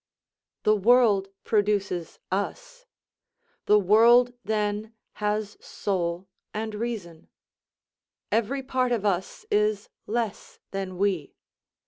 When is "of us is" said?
8.91-9.89